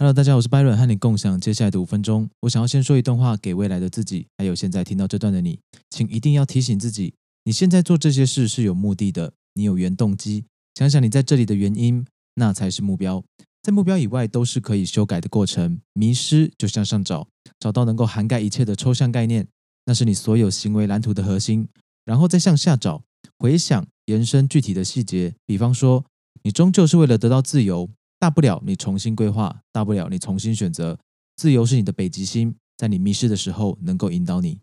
[0.00, 2.30] Hello，大家好，我是 Byron，和你共享接下来的五分钟。
[2.40, 7.12] 我想要先说一段话给未来的自己，还有现在听到这段的你，请一定要提醒自己，
[7.44, 10.46] 你现在做这些事是有目的的，你有原动机。
[10.74, 12.02] 想想你在这里的原因，
[12.36, 13.22] 那才是目标。
[13.62, 15.78] 在目标以外，都是可以修改的过程。
[15.92, 17.28] 迷失就向上找，
[17.58, 19.46] 找到能够涵盖一切的抽象概念，
[19.84, 21.68] 那是你所有行为蓝图的核心。
[22.06, 23.02] 然后再向下找，
[23.38, 25.34] 回想延伸具体的细节。
[25.44, 26.06] 比方说，
[26.44, 27.90] 你终究是为了得到自由。
[28.20, 30.98] 大不了你重新规划，大不了你重新选择。
[31.36, 34.60] 自由是你的北极星，在你迷失的时候能够引导你。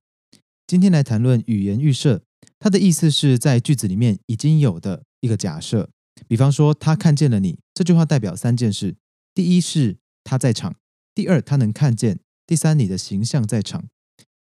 [0.67, 2.21] 今天来谈论语言预设，
[2.59, 5.89] 它的意思是在句子里面已经有的一个假设。
[6.27, 8.95] 比方说，他看见了你，这句话代表三件事：
[9.33, 10.73] 第一是他在场；
[11.15, 13.85] 第二他能看见；第三你的形象在场。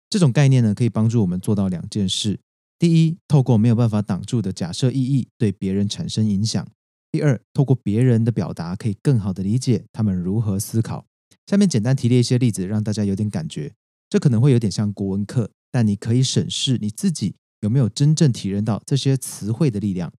[0.09, 2.39] 这种概念呢，可以帮助我们做到两件事：
[2.79, 6.67] 第一，透过没有办法挡住的假设意义，对别人产生影响。
[7.13, 11.05] 第二，透过别人的表达，可以更好的理解他们如何思考。
[11.45, 13.71] 下面简单提列一些例子，让大家有点感觉。
[14.09, 20.11] 这可能会有点像国文课，但你可以审视你自己有没有真正体认到这些词汇的力量。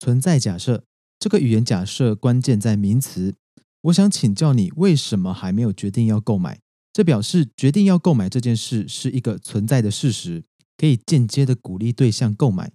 [0.00, 0.82] 存在假设，
[1.20, 3.36] 这个语言假设关键在名词。
[3.82, 6.58] 我想请教你，为什么还没有决定要购买？
[6.92, 10.42] 这表示决定要购买这件事是一个存在的事实，
[10.76, 12.72] 可以间接的鼓励对象购买。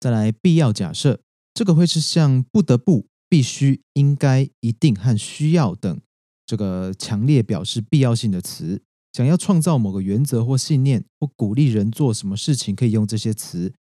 [0.00, 1.20] 再来，必要假设。
[1.58, 6.00] 这个会是像不得不、必须、应该、一定和需要等
[6.46, 8.80] 这个强烈表示必要性的词。
[9.12, 13.74] 想要创造某个原则或信念，或鼓励人做什么事情，可以用这些词。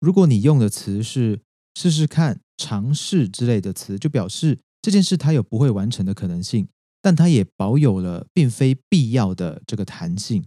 [0.00, 1.38] 如果你用的词是
[1.76, 6.66] 试试看、尝试之类的词，就表示这件事它有不会完成的可能性，
[7.00, 10.44] 但它也保有了并非必要的这个弹性。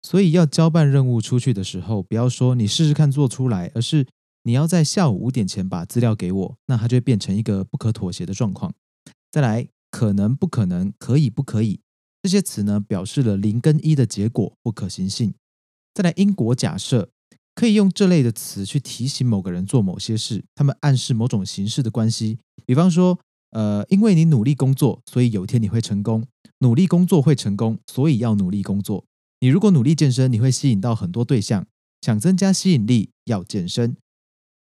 [0.00, 4.06] 所以要交办任务出去的时候，不要说你试试看做出来，而是。
[4.44, 8.74] 你要在下午五点前把资料给我，那它就会变成一个不可妥协的状况。
[9.30, 11.80] 再来，可能不可能，可以不可以，
[12.22, 15.34] 这些词呢，表示了零跟一的结果或可行性。
[15.94, 17.10] 再来，因果假设
[17.54, 22.38] 可以用这类的词去提醒某个人做某些事，他们暗示某种形式的关系。
[22.64, 23.18] 比方说，
[23.50, 26.24] 呃，因为你努力工作，所以有一天你会成功。
[26.58, 29.04] 努力工作会成功，所以要努力工作。
[29.40, 31.66] 你如果努力健身，你会吸引到很多对象。
[32.00, 33.96] 想增加吸引力，要健身。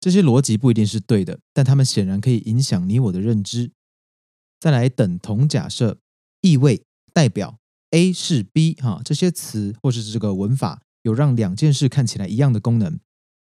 [0.00, 3.70] 这些逻辑不一定是对的，但他们显然可以影响你我的认知。
[4.58, 5.98] 再来，等同假设、
[6.40, 7.58] 意味、代表
[7.90, 12.98] A 是 B 哈，这些词或是这个文法有让两件事看起来一样的功能。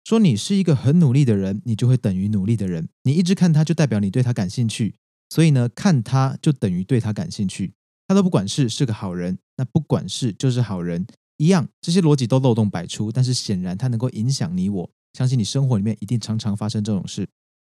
[0.04, 2.88] 说你是一个很努力的人，你就会等于努力的人。
[3.02, 4.94] 你一直看他，就代表你对他感兴趣。
[5.28, 7.74] 所以呢，看他就等于对他感兴趣。
[8.06, 11.68] 他都不管事是个好人，那不管事就是好人一样。
[11.82, 14.90] 这些逻辑都漏洞百出，但是显然它能够影响你我。
[15.12, 17.28] 相信你生活里面一定常常发生这种事。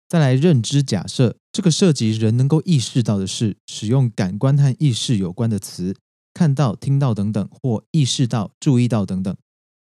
[0.08, 5.96] 再来，认知假设，这个涉及人能够意识到的事，使用感官和意识有关的词，
[6.32, 9.36] 看到、听到等等，或意识到、注意到等等。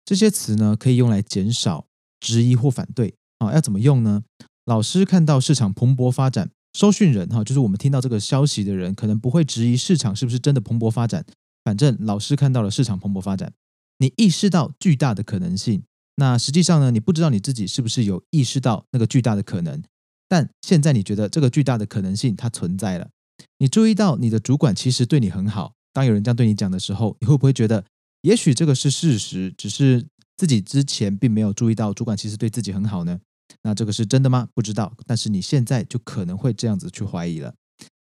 [0.05, 1.87] 这些词呢，可以用来减少
[2.19, 3.15] 质疑或反对。
[3.39, 4.23] 啊，要怎么用呢？
[4.65, 11.27] 老师看到市场蓬勃发展，收讯人哈，就是我们听到这个消息的人，可能不会质疑市场是不是真的蓬勃发展。
[11.63, 13.53] 反正老师看到了市场蓬勃发展，
[13.99, 15.83] 你意识到巨大的可能性。
[16.17, 19.83] 那实际上呢，你不知道你自己是不是有意识到那个巨大的可能，
[20.27, 23.11] 但现在你觉得这个巨大的可能性它存在了。
[23.59, 25.75] 你注意到你的主管其实对你很好。
[25.93, 27.85] 当有人这样对你讲的时候，你会不会觉得，
[28.23, 30.07] 也许这个是事实，只是
[30.39, 33.21] 自己之前并没有注意到主管其实对自己很好呢？
[33.63, 34.49] 那这个是真的吗？
[34.55, 34.95] 不知道。
[35.07, 37.55] 但是你现在就可能会这样子去怀疑了。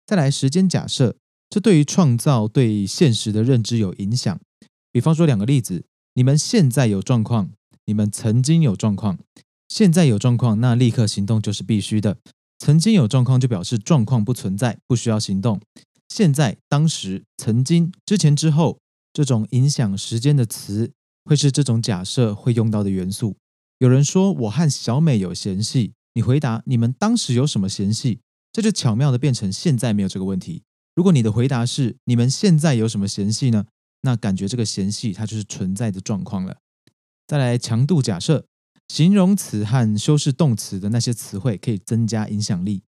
[0.06, 1.16] 再来，时间假设，
[1.50, 4.41] 这对于创造对现实的认知有影响。
[4.91, 5.84] 比方说两个例子，
[6.15, 7.50] 你们现在有状况。
[7.86, 9.19] 你们曾经有状况，
[9.69, 12.19] 现在有状况，那立刻行动就是必须的。
[12.58, 15.60] 曾经有状况就表示状况不存在，不需要行动。
[16.08, 18.78] 现在、当时、曾经、之前、之后，
[19.12, 20.92] 这种影响时间的词，
[21.24, 23.36] 会是这种假设会用到的元素。
[23.78, 28.20] 有人说我和小美有嫌隙，你回答你们当时有什么嫌隙，
[28.53, 30.62] 这就巧妙的变成现在没有这个问题。
[30.94, 33.66] 如果你的回答是你们现在有什么嫌隙呢？
[34.03, 36.56] 那感觉这个嫌隙它就是存在的状况了。
[37.26, 38.44] 再来强度假设，
[38.88, 42.82] 形容词和修饰动词的那些词汇可以增加影响力。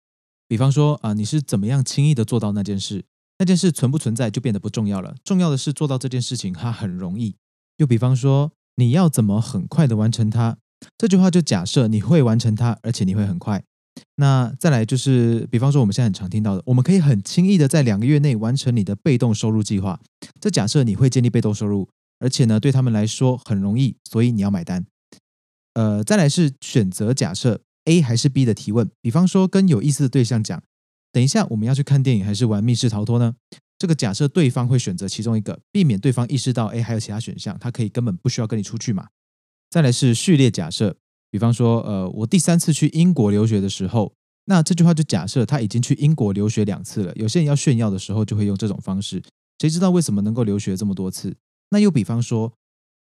[0.48, 3.04] 比方说啊，你是怎么样轻易的做到那件事？
[3.38, 5.14] 那件事存不存在就变得不重要了。
[5.24, 7.36] 重要的是做到这件事情，它很容易。
[7.78, 10.56] 又比方说，你要怎么很快的完成它？
[10.98, 13.62] 这句话就假设你会完成它，而且你会很快。
[14.16, 20.00] 那再来就是，比方说我们现在很常听到的，我们可以很轻易的在两个月内完成你的被动收入计划。
[20.40, 21.88] 这假设你会建立被动收入。
[22.24, 24.86] 而且呢，对他们来说很容易，所以你要买单。
[25.74, 28.90] 呃，再来是选择假设 A 还是 B 的提问。
[29.02, 30.62] 比方说，跟有意思的对象讲
[31.12, 33.34] ：“等一下，我们要去看电影还是玩密室逃脱呢？”
[33.76, 39.08] 这个假设对方会选择其中一个，避免对方意识到，哎，还有其他选项，他可以根本不需要跟你出去嘛。
[39.68, 40.96] 再来是序列假设，
[41.30, 44.14] 比方说，呃，我第三次去英国留学的时候，
[44.46, 47.12] 那这句话就假设他已经去英国留学两次了。
[47.16, 49.22] 有些人要炫耀的时候，就会用这种方式。
[49.58, 51.36] 谁知道为什么能够留学这么多次？
[51.74, 52.52] 那又比方说，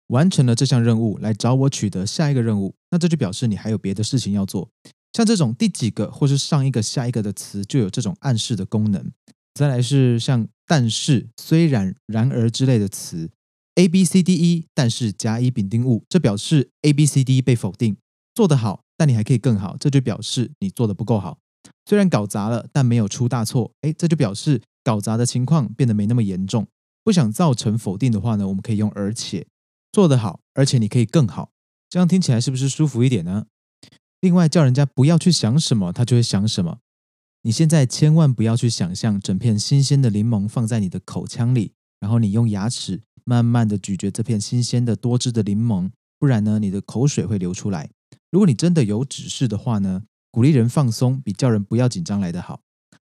[0.07, 4.69] 完成了这项任务，来找我取得下一个任务，那这就表示你还有别的事情要做。
[5.13, 9.09] 像这种第几个或是上一个、下一个的词，就有这种暗示的功能。
[9.53, 13.31] 再来是像但是、虽然、然而之类的词
[13.75, 17.95] ，A B C D E，但是甲乙丙丁戊，这表示 A B C D 被否定，
[18.35, 21.37] 做得好，但你还可以更好，这就表示你做的不够好。
[21.85, 26.67] 虽然搞砸了，但没有出大错，哎，这就表示搞砸的情况变得没那么严重。
[27.07, 29.47] 不想造成否定的话呢，我们可以用而且
[29.93, 31.51] 做得好，而且你可以更好，
[31.89, 33.45] 这样听起来是不是舒服一点呢？
[34.19, 36.79] 另外，叫人家不要去想什么，他就会想什么。
[37.43, 41.71] 你现在千万不要去想象整片新鲜的柠檬放在你的口腔里，
[42.01, 45.89] 然后你用牙齿慢慢的咀嚼这片新鲜的多汁的柠檬，
[46.19, 47.89] 不然呢，你的口水会流出来。
[48.29, 52.59] 如果你真的有指示的话呢，鼓励人放松比叫人不要紧张来得好。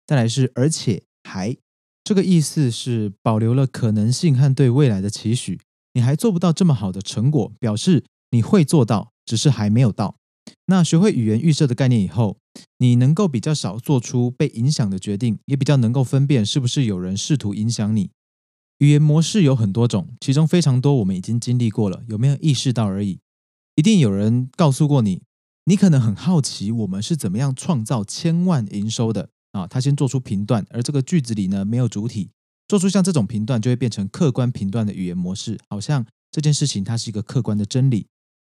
[0.06, 1.56] 再来是而且还，
[2.04, 5.58] 这个意思是保留了可能性和对未来的期许。
[5.94, 10.16] 你还做不到这么好的成果，表示你会做到，只是还没有到。
[10.66, 12.36] 那学会语言预设的概念以后，
[12.78, 18.10] 你能够比较少做出被影响的决定，也比较能够分辨是不是有人试图影响你。
[18.78, 23.20] 语言模式有很多种，其中非常多我们已经经历过了，有没有意识到而已。
[23.76, 25.22] 一定有人告诉过你，
[25.64, 29.66] 你可能很好奇我们是怎么样创造千万营收的啊？
[29.66, 32.28] 他先做出评断，而这个句子里呢没有主体，
[32.68, 38.06] 做出像这种评断就会变成客观评断的语言模式，好像这件事情它是一个客观的真理。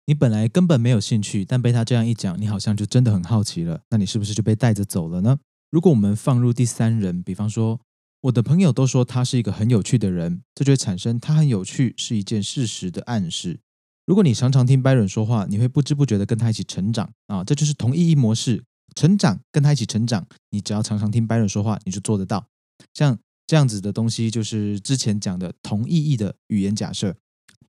[0.06, 3.82] 你本来根本没有兴趣，但被他这样一讲，你好像就真的很好奇了。
[3.90, 5.38] 那你是不是就被带着走了呢？
[5.70, 7.80] 如果我们放入第三人，比方说
[8.22, 13.60] 我的朋友都说他是一个很有趣的人，这就会产生他很有趣是一件事实的暗示。
[14.08, 18.64] 如果你常常听 Byron 说话，你会不知不觉的跟他一起成长啊，这就是同意义模式。
[19.00, 22.46] 成长跟他一起成长，你只要常常听 Byron 说话，你就做得到。
[22.94, 23.18] 像
[23.48, 27.16] 这样子的东西，就是之前讲的同意义的语言假设。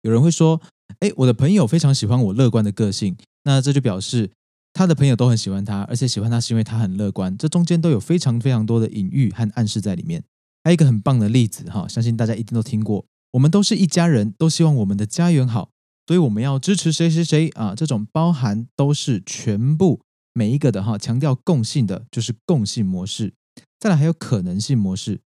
[0.03, 0.61] 有人会说。
[0.99, 4.29] 哎，我的朋友非常喜欢我乐观的个性，那这就表示
[4.73, 7.38] 他的朋友都很喜欢他，而且喜欢他是因为他很乐观。
[7.38, 10.25] 这中间都有非常非常多的隐喻和暗示在里面。
[10.65, 13.06] 还有一个很棒的例子哈，相信大家一定都听过。
[13.31, 15.71] 我们都是一家人，都希望我们的家园好，
[16.09, 17.76] 所以我们要支持谁谁谁啊。
[17.76, 20.00] 这种包含都是全部
[20.41, 23.35] 每一个的哈，强调共性的就是共性模式。
[23.79, 25.21] 再来还有可能性模式，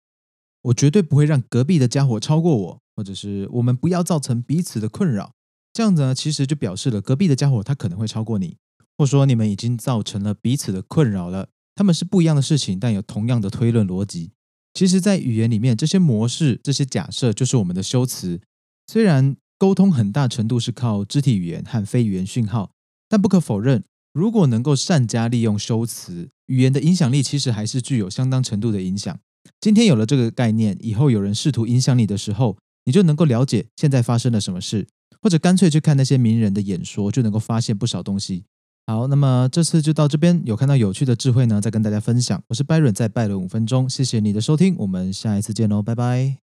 [0.62, 5.34] 我绝对不会让隔壁的家伙超过我，或者是我们不要造成彼此的困扰。
[5.74, 8.56] 这样子呢，其实就表示了隔壁的家伙他可能会超过你，
[8.96, 11.50] 或说你们已经造成了彼此的困扰了。
[11.74, 14.32] 他们是不一样的事情，但有同样的推论逻辑。
[14.72, 18.40] 其实，在语言里面，这些模式、这些假设就是我们的修辞。
[18.86, 22.70] 虽然沟通很大程度是靠肢体语言和非语言讯号，
[23.10, 29.18] 但不可否认，如果能够善加利用修辞，语言的影响力其实还是具有相当程度的影响。
[29.60, 34.86] 今天有了这个概念，以后有人试图影响你的时候，你就能够了解现在发生了什么事。
[35.20, 38.44] 或者干脆去看那些名人的演说，就能够发现不少东西。
[38.88, 42.42] 好，那么这次就到这边，有看到有趣的智慧呢，再跟大家分享。
[42.48, 46.41] 我是 Byron，在拜伦五分钟，谢谢你的收听，我们下一次见喽，拜拜。